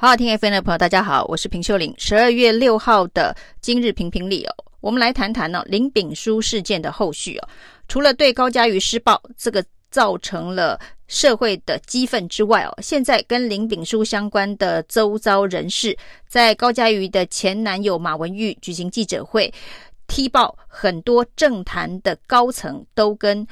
[0.00, 1.94] 好好听 FM 的朋友，大家好，我是平秀玲。
[1.98, 7.48] 十二月六号的今日评评理哦，我们来谈谈呢、哦、林炳书事件的后续哦。
[7.86, 15.94] 除了对高嘉瑜施暴这个造成了社会的激愤之外哦，现在跟林炳书相关的周遭人士，
[16.26, 19.52] 在高嘉瑜的前男友马文玉举行记者会，
[20.06, 23.46] 踢爆很多政坛的高层都跟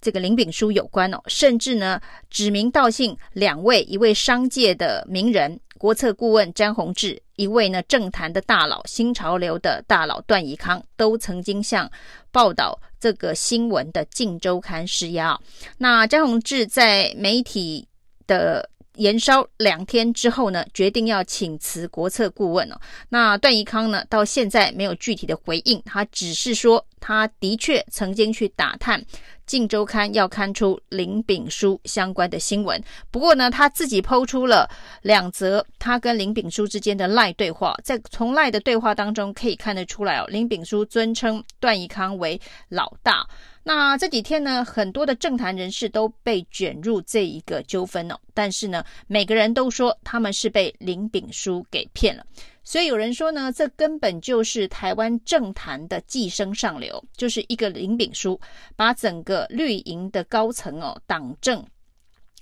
[0.00, 2.00] 这个林炳书有关哦，甚至呢
[2.30, 5.58] 指名道姓两位，一位商界的名人。
[5.80, 11.90] 国策顾问詹宏志，一位呢政坛的大佬，新潮流的大佬段宜康，都曾经向
[12.30, 15.40] 报道这个新闻的《镜周刊》施压。
[15.78, 17.88] 那詹宏志在媒体
[18.26, 22.78] 的延烧两天之后呢，决定要请辞国策顾问哦。
[23.08, 29.00] 那段宜康呢，到现在没有具体的回应，他只是说他的确曾经去打探。
[29.50, 34.70] 《镜周刊》要刊出林炳书相关的新闻，不过呢，他自己抛出了
[35.02, 43.26] 两则他跟林炳书之间的赖对话，在从赖的对话当中可以看得出来哦，林炳书尊称段宜康为老大。
[43.64, 52.24] 那这几天呢，很多的政坛人士都被卷入这一个纠纷哦，但是呢，每个人都说他们是被林炳书给骗了。
[52.62, 58.40] 所以有人说呢，这根本就是台湾政坛的寄生上流，就是一个林炳书，
[58.76, 61.64] 把整个绿营的高层哦、党政，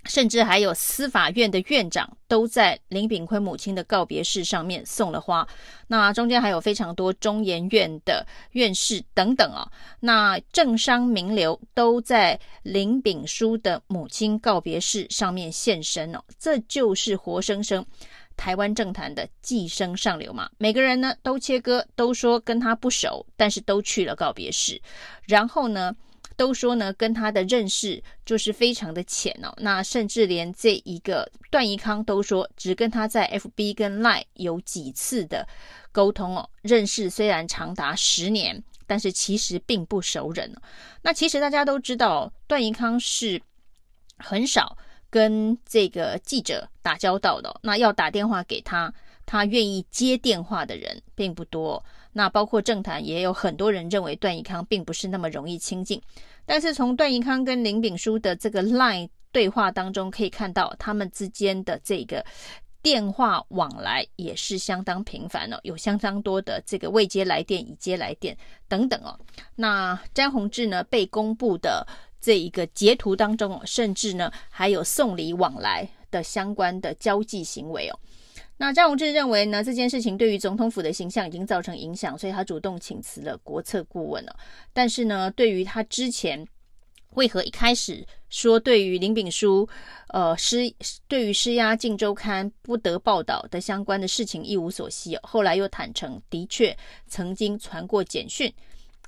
[0.04, 5.46] 甚至还有司法院的院长，都在林炳坤母亲的告别式上面送了花。
[5.86, 17.86] 那中间还有非常多中研院的院士等等哦，那政商名流都在林炳书的母亲告别式上面现身哦，这就是活生生。
[18.38, 24.80] 台湾政坛的寄生上流嘛，每个人呢都切割，都说跟他不熟，但是都去了告别式，
[25.26, 25.94] 然后呢
[26.36, 35.46] 都说呢跟他的认识就是非常的浅哦，那甚至连这一个段宜康都说只跟他在 FB 跟 Line 有几次的
[35.90, 40.54] 沟通哦，认识虽然长达十年，但是其实并不熟人。
[41.02, 43.42] 那其实大家都知道，段宜康是
[44.16, 44.78] 很少。
[45.10, 48.92] 跟这个记者打交道的，那要打电话给他，
[49.24, 51.82] 他愿意接电话的人并不多。
[52.12, 56.00] 那包括政坛也有很多人认为段宜康并不是那么容易亲近。
[56.44, 62.24] 但是从段宜康跟林炳书的这个 LINE 对话当中可以看到，他们之间的这个
[62.82, 68.36] 电话往来也是相当频繁哦，有相当多的这个未接来电、已接来电
[68.66, 69.18] 等等哦。
[69.54, 71.86] 那詹宏志呢被公布的。
[72.28, 77.98] 这一个截图当中，甚至呢还有送礼往来的相关的交际行为哦。
[78.58, 84.36] 那詹宏志认为呢，这件事情对于总统府的形象已经造成影响，所以他主动请辞了国策顾问了。
[84.74, 86.46] 但是呢，对于他之前
[87.14, 89.66] 为何一开始说对于林炳书
[90.08, 90.70] 呃施
[91.06, 98.52] 对于施压《镜周刊》不得报道的相关的事情一无所悉，后来又坦承的确曾经传过简讯。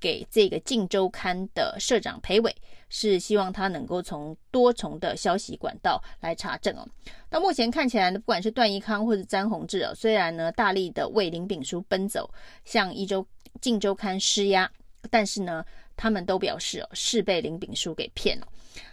[0.00, 2.54] 给这个《镜周刊》的社长裴伟，
[2.88, 6.88] 是希望他能够从多重的消息管道来查证哦。
[7.28, 12.28] 到目前看起来呢，不管是段宜康或者詹宏志哦，虽然呢大力的为林炳书奔走，
[12.64, 13.22] 向一周
[13.60, 14.68] 《镜周刊》施压，
[15.10, 15.64] 但是呢，
[15.96, 18.46] 他们都表示哦，是被林炳书给骗了。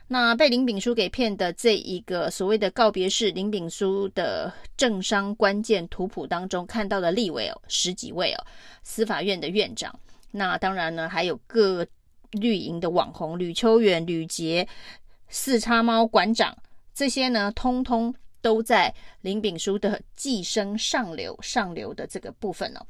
[0.10, 8.46] 那被林炳书给骗的这一个所谓的告别式，林炳书的政商关键图谱当中看到的立委哦，十几位哦，
[8.84, 9.98] 司法院的院长。
[10.32, 11.86] 那当然呢，还有各
[12.32, 14.68] 绿营的网红吕秋远、吕捷、
[15.30, 16.58] 四叉猫馆长
[16.94, 22.86] 这些呢，通通都在林炳书的寄生上流、上流的这个部分哦。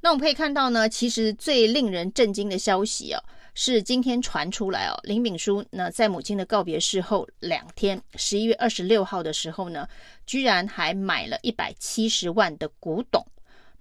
[0.00, 3.22] 那我们可以看到呢，其实最令人震惊的消息哦，
[3.54, 9.88] 是今天传出来哦，林炳书呢在母亲的告别式后两天，十一月二十六号的时候呢，
[10.26, 13.24] 居然还买了一百七十万的古董。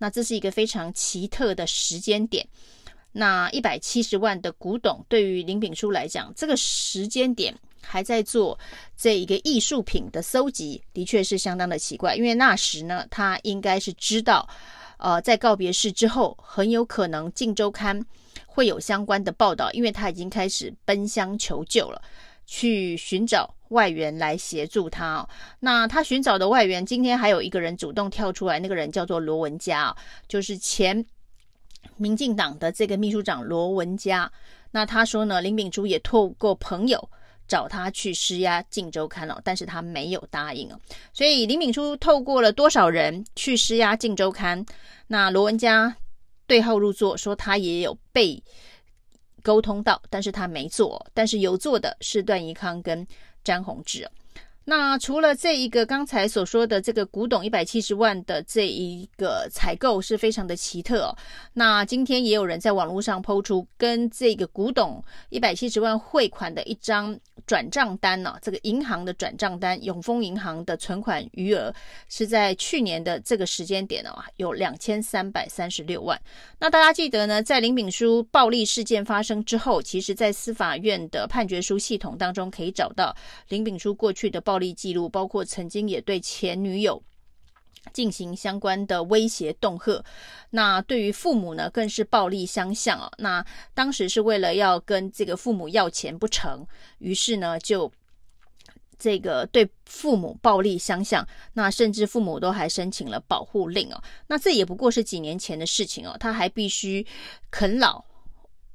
[0.03, 2.45] 那这是一个非常奇特的时间点。
[3.13, 8.59] 那一百七十万的古董，对于林炳书来讲，这个时间点还在做
[8.97, 12.17] 这一个艺术品的搜集，的确是相当的奇怪。
[12.17, 14.45] 因为那时呢，他应该是知道，
[14.97, 17.97] 呃，在告别式之后，很有可能《镜周刊》
[18.45, 22.01] 会有相关的报道，因为他已经开始奔相求救了，
[22.45, 23.53] 去寻找。
[23.69, 25.27] 外援来协助他，
[25.59, 29.95] 那他寻找的外援，今天还有一个人主动跳出来，那个人叫做罗文嘉，
[30.27, 31.03] 就是前
[31.97, 34.31] 民进党的这个秘书长罗文嘉。
[34.69, 37.09] 那他说呢，林炳珠也透过朋友
[37.47, 40.79] 找他去施压《镜周刊》了，但是他没有答应哦。
[41.11, 44.63] 所以林炳珠透过了多少人去施压《镜周刊》？
[45.07, 45.95] 那罗文嘉
[46.45, 48.43] 对号入座，说他也有被
[49.43, 53.05] 沟通到，但是他没做，但是有做的是段宜康跟。
[53.45, 54.09] 詹宏志，
[54.65, 61.17] 那除了这一个刚才所说的这个古董一百七十万的这一个采购是非常的奇特哦，
[61.51, 71.73] 那今天也有人在网络上抛出跟这个古董一百七十万汇款的一张转账单呢、这个银行的转账单，永丰银行的存款余额
[72.07, 76.17] 是在去年的这个时间点哦，有两千三百三十六万。
[76.59, 83.13] 那大家记得呢，在林炳书暴力事件发生之后，其实在司法院的判决书系统当中可以找到
[83.49, 84.52] 林炳书过去的暴。
[84.53, 87.01] 暴力记录，包括曾经也对前女友
[87.91, 90.03] 进行相关的威胁恫吓，
[90.51, 93.11] 那对于父母呢，更是暴力相向啊。
[93.17, 96.67] 那当时是为了要跟这个父母要钱不成，
[96.99, 97.91] 于是呢就
[98.99, 103.99] 这个对父母暴力相向，那甚至父母都还申请了保护令哦。
[104.27, 107.03] 那这也不过是几年前的事情哦，他还必须
[107.49, 108.05] 啃老。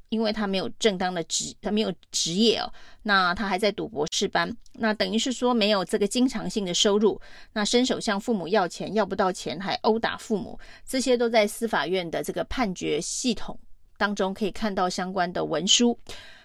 [0.08, 2.72] 因为他没有正当的职，他没有职业哦，
[3.02, 7.20] 那他还在读博士班，那等于是说没有这个经常性的收入，
[7.52, 13.58] 那伸手向父母要钱，要不到钱还殴打父母，这些都在司法院的这个判决系统
[13.96, 15.98] 当中可以看到相关的文书。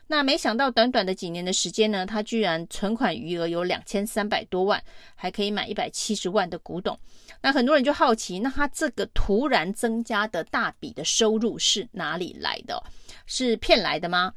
[0.08, 4.84] 那没想到短短的几年的时间呢，他居然存款余额有两千三百多万，
[5.16, 7.00] 还可以买一百七十万的古董。
[7.42, 12.84] 那很多人就好奇，那他这个突然增加的大笔的收入是哪里来的？
[13.26, 14.34] 是骗来的吗？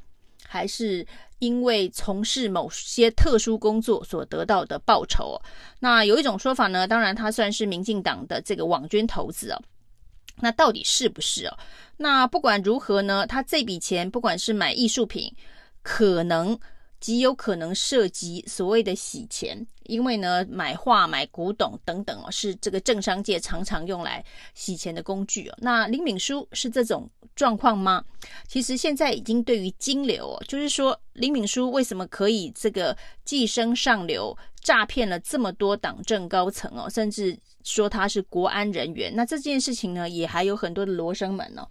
[0.46, 1.04] 还是
[1.40, 5.38] 因为从事某些特殊工作所得到的报酬？
[5.80, 9.60] 那有一种说法呢，当然他算是民进党的这个网军头子哦。
[10.36, 11.58] 那到底是不是哦？
[11.96, 15.34] 那不管如何呢，他这笔钱不管是买艺术品。
[15.88, 16.58] 可能
[16.98, 25.54] 极有可能涉及所谓的洗钱，因为呢，买画、买古董等等哦，是这个政商界常常用来洗钱的工具哦。
[25.58, 28.04] 那林敏书是这种状况吗？
[28.48, 39.14] 其实现在已经对于金流哦，就是说林敏书为什么可以这个寄生上流，诈骗了这么多党政高层哦，甚至说他是国安人员。
[39.14, 41.68] 那这件事情呢，也还有很多的罗生门哦，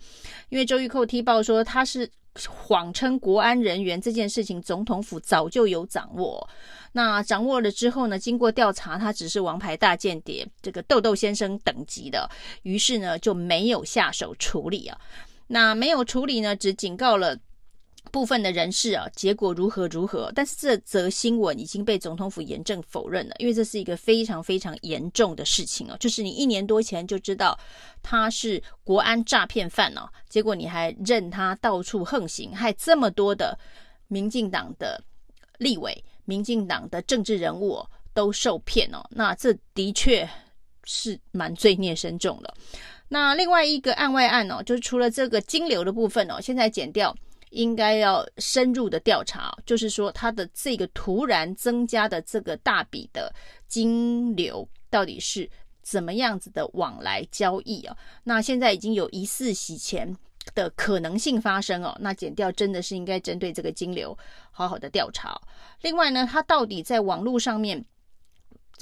[0.48, 2.10] 因为周玉蔻踢爆说他是。
[2.50, 6.48] 谎称国安人员这件事情，总统府早就有掌握。
[6.92, 12.30] 那掌握了之后呢，经过调查，他只是王牌大间谍，这个豆豆先生等级的，
[12.64, 14.98] 于是呢就没有下手处理啊。
[15.48, 17.38] 那没有处理呢，只警告了。
[18.12, 20.32] 部分的人士啊，结果如何如何？
[20.34, 25.98] 但是这则新闻已经被总统府严正否认了，因为这是一个非常非常严重的事情哦。
[26.00, 27.58] 就是你一年多前就知道
[28.02, 33.58] 他是国安诈骗犯哦，结果你还任他到处横行，害这么多的
[34.08, 35.04] 民进党的
[35.58, 39.06] 立委、民进党的政治人物都受骗哦。
[39.10, 40.28] 那这的确
[40.86, 42.54] 是蛮罪孽深重的。
[43.10, 47.16] 那另外一个案外案哦，就是除了这个金流的部分哦，现在检调。
[47.56, 53.34] 应该要深入的调查，就是说他的这个突然增加的这个大笔的
[53.68, 55.50] 金流到底是
[55.82, 57.96] 怎么样子的往来交易啊？
[58.26, 60.16] 那现在已经有疑似洗钱
[60.54, 64.18] 的可能性发生哦，那减掉真的是应该针对这个金流
[64.52, 65.40] 好好的调查。
[65.82, 67.86] 另外呢，他到底在网络上面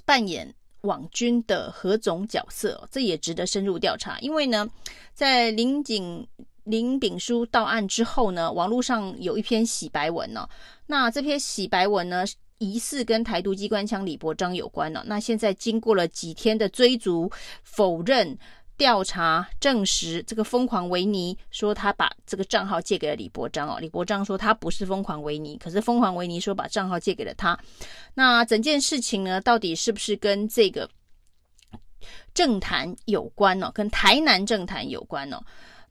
[0.04, 2.88] 扮演网军的何种角色？
[2.92, 4.68] 这也值得深入调查，因为呢，
[5.14, 6.28] 在林景。
[6.64, 10.48] 林炳书到案之后呢，网络上有一篇洗白文、哦。
[10.88, 12.24] 那这篇洗白文呢，
[12.58, 15.04] 疑似跟台独机关枪李伯章有关呢、哦。
[15.08, 17.30] 那现在经过了几天的追逐、
[17.64, 18.38] 否认、
[18.78, 23.78] 调查、证实，这个疯狂维尼说他把这个账号借给了李伯章哦。
[23.80, 27.58] 李伯章说他不是疯狂维尼，可是疯狂维尼说把账号借给了他。
[28.14, 30.90] 那整件事情呢，到底是不是跟这个
[32.34, 33.72] 政坛有关呢、哦？
[33.74, 35.46] 跟台南政坛有关呢、哦？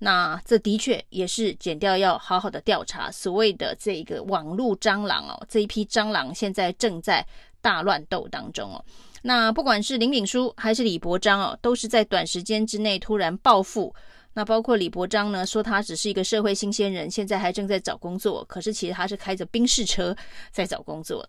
[0.05, 7.25] 那这的确也是减掉要好好的调查所谓的这个网络蟑螂哦，这一批蟑螂现在正在
[7.61, 8.85] 大乱斗当中哦。
[9.23, 13.95] 那不管是林炳书还是李伯章哦，都是在短时间之内突然暴富。
[14.35, 20.17] 那包括李伯章呢，说他只是一个社会新鲜人，现在还正在找工作，可是其实他是开着宾士车
[20.51, 21.25] 在找工作。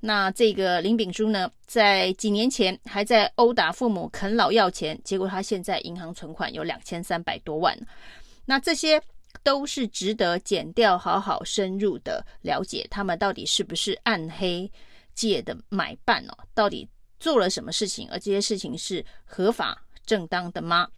[0.00, 7.76] 那这个林炳书呢，在几年前还在殴打父母、啃老要钱，结果他现在银行存款有两千三百多万。
[8.44, 9.00] 那这些
[9.42, 14.70] 都是值得减掉好好深入的了解，他们到底是不是暗黑
[15.14, 16.38] 界的买办哦？
[16.54, 16.88] 到底
[17.18, 18.08] 做了什么事情？
[18.10, 20.88] 而这些事情是合法正当的吗？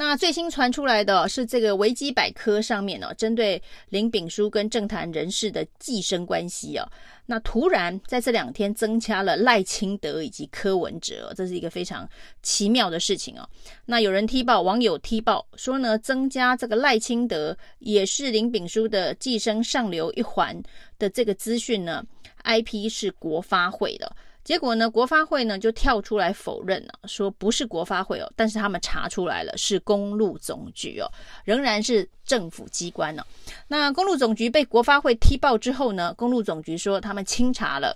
[0.00, 6.88] 那最新传出来的是这个维基百科上面哦，针对林炳书跟政坛人士的寄生关系哦，
[7.26, 12.08] 那突然在这两天增加了赖清德以及柯文哲，这是一个非常
[12.44, 13.48] 奇妙的事情哦。
[13.86, 20.56] 那有人踢爆，网友踢爆说呢，增加这个赖清德也是林炳书的寄生上流一环
[20.96, 22.04] 的这个资讯呢
[22.44, 24.14] ，IP 是国发会的。
[24.48, 31.12] 结果呢，国发会呢就跳出来否认了，说不是国发会哦，但是他们查出来了是公路总局哦，
[31.44, 33.22] 仍然是政府机关呢。
[33.66, 37.94] 那公路总局被国发会踢爆之后呢，公路总局说他们清查了，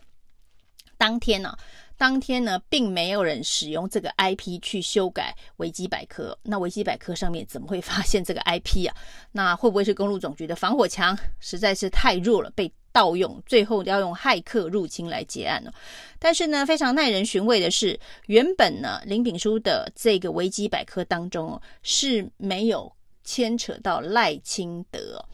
[0.99, 1.57] 当天呢。
[1.97, 6.37] 当天呢，并没有人使用这个 IP 去修改维基百科。
[6.43, 8.97] 那维基百科上面怎么会发现这个 IP 啊？
[9.31, 15.73] 那会不会是公路总局的防火墙实在是太弱了，被盗用，最后要用骇客入侵来结案呢？
[16.19, 22.93] 但是呢，非常耐人寻味的是，原本呢林炳书的这个维基百科当中是没有
[23.25, 25.25] 牵扯到赖清德。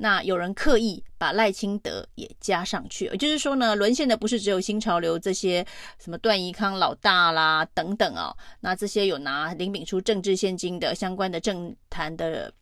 [0.00, 5.66] 那有人刻意把赖清德也加上去，也就是说呢，沦陷的不是只有新潮流这些
[5.98, 12.52] 什么段宜康老大啦等等哦，那这些有拿林炳书政治现金的相关的政坛的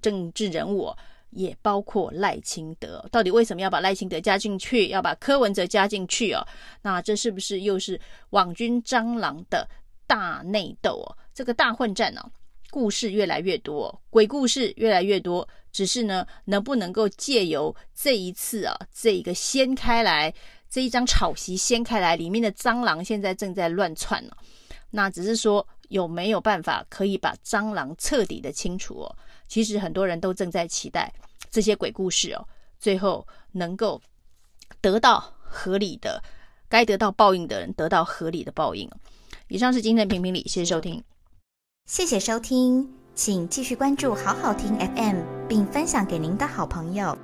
[0.00, 0.94] 政治人物，
[1.34, 3.06] 也包括赖清德。
[3.12, 6.46] 到底为什么要把赖清德加进去，要把柯文哲加进去哦？
[6.82, 8.00] 那这是不是又是
[8.30, 9.68] 网军蟑螂的
[10.06, 11.16] 大内斗哦？
[11.34, 12.30] 这个大混战呢、哦？
[12.70, 15.46] 故事越来越多，鬼故事越来越多。
[15.70, 20.32] 只是呢，能不能够借由这一次啊，这一个掀开来
[20.70, 24.32] 这一张草席掀开来，里面的蟑螂现在正在乱窜呢、
[24.90, 29.16] 那只是说有没有办法可以把蟑螂彻底的清除哦？
[29.46, 31.12] 其实很多人都正在期待
[31.50, 32.46] 这些鬼故事哦，
[32.78, 34.00] 最后能够
[34.80, 36.22] 得到合理的，
[36.68, 38.90] 该得到报应的人得到合理的报应。
[39.48, 41.02] 以上是今天的评评理，谢谢收听，
[41.86, 42.94] 谢谢收听。
[43.14, 47.16] 请继续关注好好听 FM，并分享给您的好朋友。